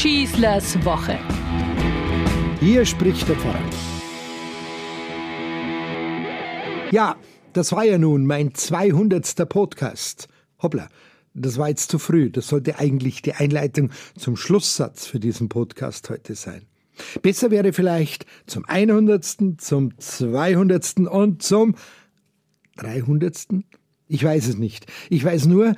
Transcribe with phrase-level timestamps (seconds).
[0.00, 1.18] Schießlers Woche.
[2.58, 3.60] Hier spricht der Pfarrer.
[6.90, 7.16] Ja,
[7.52, 9.46] das war ja nun mein 200.
[9.46, 10.28] Podcast.
[10.62, 10.88] Hoppla,
[11.34, 12.30] das war jetzt zu früh.
[12.30, 16.62] Das sollte eigentlich die Einleitung zum Schlusssatz für diesen Podcast heute sein.
[17.20, 21.00] Besser wäre vielleicht zum 100., zum 200.
[21.10, 21.74] und zum
[22.78, 23.48] 300.
[24.12, 24.86] Ich weiß es nicht.
[25.08, 25.76] Ich weiß nur,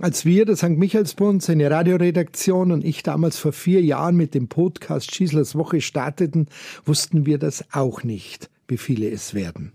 [0.00, 0.70] als wir, der St.
[0.70, 6.48] Michaelsbund, seine Radioredaktion und ich damals vor vier Jahren mit dem Podcast Schießlers Woche starteten,
[6.86, 9.72] wussten wir das auch nicht, wie viele es werden.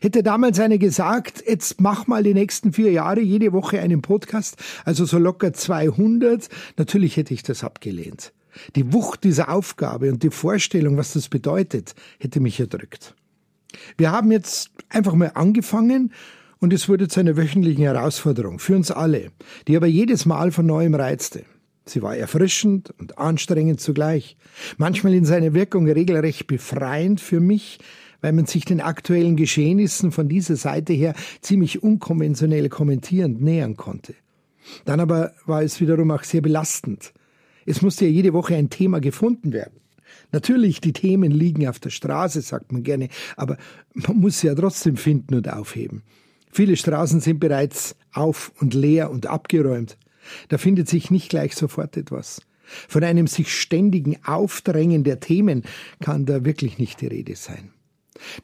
[0.00, 4.56] Hätte damals einer gesagt, jetzt mach mal die nächsten vier Jahre jede Woche einen Podcast,
[4.84, 8.32] also so locker 200, natürlich hätte ich das abgelehnt.
[8.74, 13.14] Die Wucht dieser Aufgabe und die Vorstellung, was das bedeutet, hätte mich erdrückt.
[13.96, 16.12] Wir haben jetzt einfach mal angefangen
[16.60, 19.30] und es wurde zu einer wöchentlichen Herausforderung für uns alle,
[19.66, 21.44] die aber jedes Mal von neuem reizte.
[21.86, 24.36] Sie war erfrischend und anstrengend zugleich,
[24.76, 27.78] manchmal in seiner Wirkung regelrecht befreiend für mich,
[28.20, 34.14] weil man sich den aktuellen Geschehnissen von dieser Seite her ziemlich unkonventionell kommentierend nähern konnte.
[34.84, 37.12] Dann aber war es wiederum auch sehr belastend.
[37.64, 39.80] Es musste ja jede Woche ein Thema gefunden werden.
[40.32, 43.56] Natürlich, die Themen liegen auf der Straße, sagt man gerne, aber
[43.94, 46.02] man muss sie ja trotzdem finden und aufheben.
[46.50, 49.96] Viele Straßen sind bereits auf und leer und abgeräumt.
[50.48, 52.42] Da findet sich nicht gleich sofort etwas.
[52.88, 55.62] Von einem sich ständigen Aufdrängen der Themen
[56.00, 57.70] kann da wirklich nicht die Rede sein.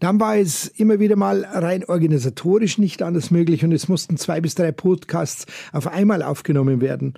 [0.01, 4.41] Dann war es immer wieder mal rein organisatorisch nicht anders möglich und es mussten zwei
[4.41, 7.15] bis drei Podcasts auf einmal aufgenommen werden.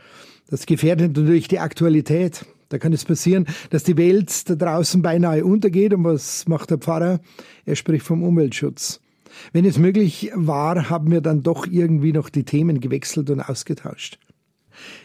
[0.48, 2.46] Das gefährdet natürlich die Aktualität.
[2.68, 5.94] Da kann es passieren, dass die Welt da draußen beinahe untergeht.
[5.94, 7.20] Und was macht der Pfarrer?
[7.64, 9.00] Er spricht vom Umweltschutz.
[9.52, 14.18] Wenn es möglich war, haben wir dann doch irgendwie noch die Themen gewechselt und ausgetauscht.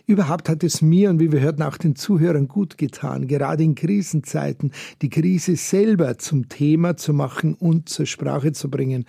[0.06, 3.76] Überhaupt hat es mir und wie wir hörten auch den Zuhörern gut getan, gerade in
[3.76, 4.72] Krisenzeiten
[5.02, 9.06] die Krise selber zum Thema zu machen und zur Sprache zu bringen.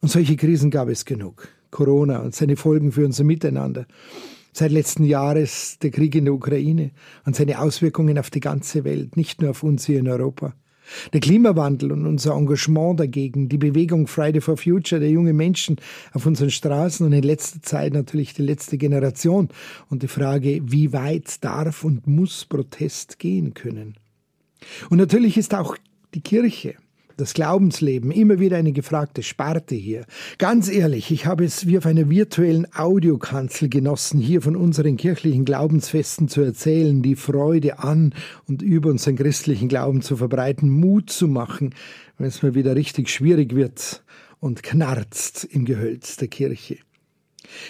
[0.00, 1.48] Und solche Krisen gab es genug.
[1.70, 3.86] Corona und seine Folgen für unser Miteinander.
[4.52, 6.90] Seit letzten Jahres der Krieg in der Ukraine
[7.24, 10.54] und seine Auswirkungen auf die ganze Welt, nicht nur auf uns hier in Europa.
[11.12, 15.76] Der Klimawandel und unser Engagement dagegen, die Bewegung Friday for Future der jungen Menschen
[16.12, 19.48] auf unseren Straßen und in letzter Zeit natürlich die letzte Generation
[19.88, 23.94] und die Frage, wie weit darf und muss Protest gehen können.
[24.90, 25.76] Und natürlich ist auch
[26.14, 26.74] die Kirche
[27.16, 30.04] das Glaubensleben, immer wieder eine gefragte Sparte hier.
[30.38, 35.44] Ganz ehrlich, ich habe es wie auf einer virtuellen Audiokanzel genossen, hier von unseren kirchlichen
[35.44, 38.14] Glaubensfesten zu erzählen, die Freude an
[38.46, 41.74] und über unseren christlichen Glauben zu verbreiten, Mut zu machen,
[42.18, 44.02] wenn es mal wieder richtig schwierig wird
[44.40, 46.78] und knarzt im Gehölz der Kirche.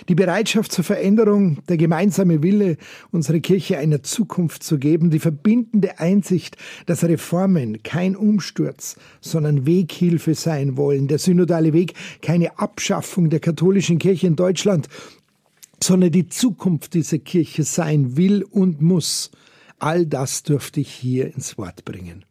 [0.08, 2.76] Die Bereitschaft zur Veränderung, der gemeinsame Wille,
[3.10, 6.56] unsere Kirche einer Zukunft zu geben, die verbindende Einsicht,
[6.86, 13.98] dass Reformen kein Umsturz, sondern Weghilfe sein wollen, der synodale Weg keine Abschaffung der katholischen
[13.98, 14.88] Kirche in Deutschland,
[15.82, 19.30] sondern die Zukunft dieser Kirche sein will und muss.
[19.78, 22.24] All das dürfte ich hier ins Wort bringen.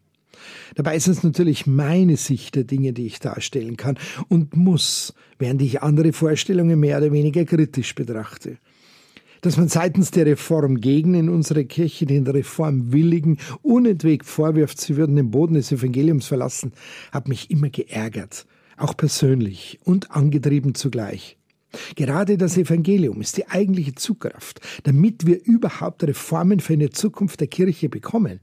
[0.76, 3.98] Dabei ist es natürlich meine Sicht der Dinge, die ich darstellen kann
[4.28, 8.58] und muss, während ich andere Vorstellungen mehr oder weniger kritisch betrachte.
[9.42, 15.32] Dass man seitens der Reformgegner in unserer Kirche den Reformwilligen unentwegt vorwirft, sie würden den
[15.32, 16.74] Boden des Evangeliums verlassen,
[17.12, 18.46] hat mich immer geärgert,
[18.78, 21.38] auch persönlich und angetrieben zugleich.
[21.96, 27.48] Gerade das Evangelium ist die eigentliche Zugkraft, damit wir überhaupt Reformen für eine Zukunft der
[27.48, 28.42] Kirche bekommen.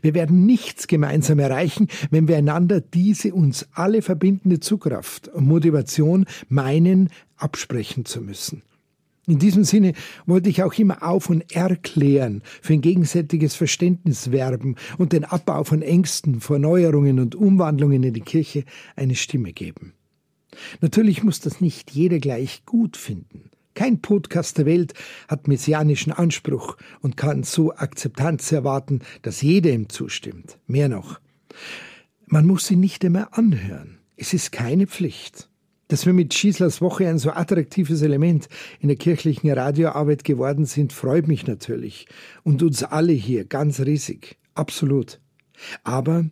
[0.00, 6.26] Wir werden nichts gemeinsam erreichen, wenn wir einander diese uns alle verbindende Zugkraft und Motivation
[6.48, 8.62] meinen, absprechen zu müssen.
[9.28, 9.92] In diesem Sinne
[10.26, 15.62] wollte ich auch immer auf und erklären, für ein gegenseitiges Verständnis werben und den Abbau
[15.62, 18.64] von Ängsten vor Neuerungen und Umwandlungen in die Kirche
[18.96, 19.92] eine Stimme geben.
[20.80, 23.51] Natürlich muss das nicht jeder gleich gut finden.
[23.74, 24.94] Kein Podcast der Welt
[25.28, 30.58] hat messianischen Anspruch und kann so Akzeptanz erwarten, dass jeder ihm zustimmt.
[30.66, 31.20] Mehr noch.
[32.26, 33.98] Man muss sie nicht immer anhören.
[34.16, 35.48] Es ist keine Pflicht.
[35.88, 38.48] Dass wir mit Schießlers Woche ein so attraktives Element
[38.80, 42.06] in der kirchlichen Radioarbeit geworden sind, freut mich natürlich.
[42.44, 44.38] Und uns alle hier ganz riesig.
[44.54, 45.20] Absolut.
[45.84, 46.24] Aber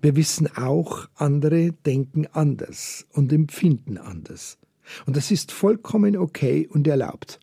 [0.00, 4.58] wir wissen auch, andere denken anders und empfinden anders.
[5.06, 7.40] Und das ist vollkommen okay und erlaubt.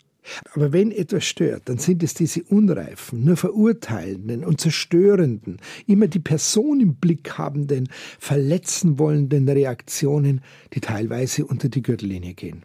[0.54, 5.58] Aber wenn etwas stört, dann sind es diese unreifen, nur verurteilenden und zerstörenden,
[5.88, 7.90] immer die Person im Blick habenden,
[8.20, 10.42] verletzen wollenden Reaktionen,
[10.74, 12.64] die teilweise unter die Gürtellinie gehen.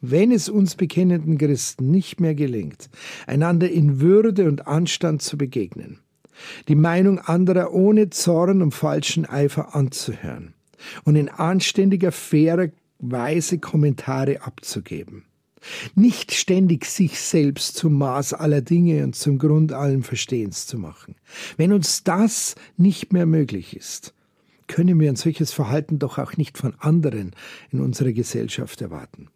[0.00, 2.90] Wenn es uns bekennenden Christen nicht mehr gelingt,
[3.26, 6.00] einander in Würde und Anstand zu begegnen,
[6.68, 10.54] die Meinung anderer ohne Zorn und falschen Eifer anzuhören
[11.04, 12.68] und in anständiger, fairer
[12.98, 15.24] Weise Kommentare abzugeben.
[15.94, 21.16] Nicht ständig sich selbst zum Maß aller Dinge und zum Grund allen Verstehens zu machen.
[21.56, 24.14] Wenn uns das nicht mehr möglich ist,
[24.68, 27.32] können wir ein solches Verhalten doch auch nicht von anderen
[27.70, 29.28] in unserer Gesellschaft erwarten.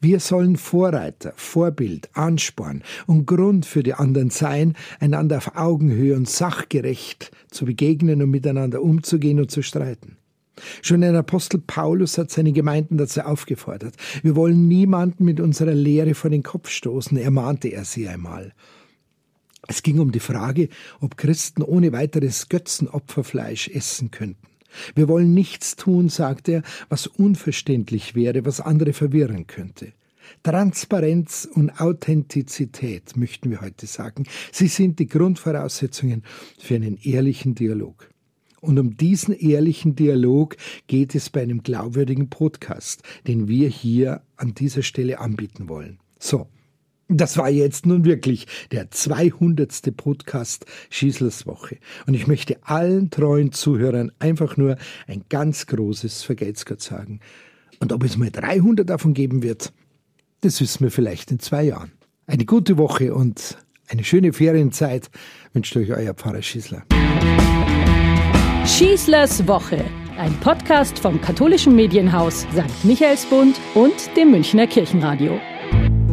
[0.00, 6.28] Wir sollen Vorreiter, Vorbild, Ansporn und Grund für die anderen sein, einander auf Augenhöhe und
[6.28, 10.16] sachgerecht zu begegnen und miteinander umzugehen und zu streiten.
[10.82, 13.94] Schon ein Apostel Paulus hat seine Gemeinden dazu aufgefordert.
[14.22, 18.52] Wir wollen niemanden mit unserer Lehre vor den Kopf stoßen, ermahnte er sie einmal.
[19.66, 20.68] Es ging um die Frage,
[21.00, 24.46] ob Christen ohne weiteres Götzenopferfleisch essen könnten.
[24.94, 29.92] Wir wollen nichts tun, sagt er, was unverständlich wäre, was andere verwirren könnte.
[30.42, 36.22] Transparenz und Authentizität, möchten wir heute sagen, sie sind die Grundvoraussetzungen
[36.58, 38.10] für einen ehrlichen Dialog.
[38.60, 40.56] Und um diesen ehrlichen Dialog
[40.86, 45.98] geht es bei einem glaubwürdigen Podcast, den wir hier an dieser Stelle anbieten wollen.
[46.18, 46.48] So,
[47.08, 49.96] das war jetzt nun wirklich der 200.
[49.96, 51.78] Podcast Schießlers Woche.
[52.06, 54.76] Und ich möchte allen treuen Zuhörern einfach nur
[55.06, 57.20] ein ganz großes Vergelt's sagen.
[57.80, 59.72] Und ob es mal 300 davon geben wird,
[60.42, 61.92] das wissen wir vielleicht in zwei Jahren.
[62.26, 63.56] Eine gute Woche und
[63.88, 65.08] eine schöne Ferienzeit
[65.54, 66.84] wünscht euch euer Pfarrer Schießler.
[68.68, 69.84] Schießlers Woche,
[70.18, 72.84] ein Podcast vom katholischen Medienhaus St.
[72.84, 75.40] Michaelsbund und dem Münchner Kirchenradio.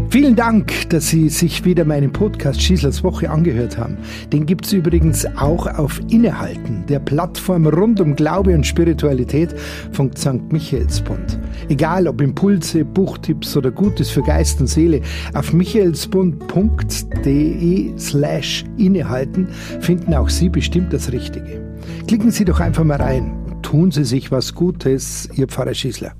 [0.09, 3.97] Vielen Dank, dass Sie sich wieder meinen Podcast Schießlers Woche angehört haben.
[4.31, 9.53] Den gibt es übrigens auch auf Innehalten, der Plattform rund um Glaube und Spiritualität
[9.91, 10.49] von St.
[10.51, 11.37] Michaelsbund.
[11.67, 15.01] Egal ob Impulse, Buchtipps oder Gutes für Geist und Seele,
[15.33, 19.49] auf michaelsbund.de slash innehalten
[19.81, 21.64] finden auch Sie bestimmt das Richtige.
[22.07, 23.59] Klicken Sie doch einfach mal rein.
[23.61, 26.13] Tun Sie sich was Gutes, Ihr Pfarrer Schießler.